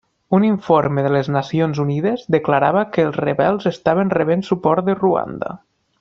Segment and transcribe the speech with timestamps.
[0.35, 5.53] Un informe de les Nacions Unides declarava que els rebels estaven rebent suport de Ruanda.